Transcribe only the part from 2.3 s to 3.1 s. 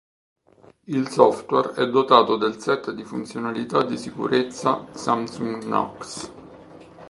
del set di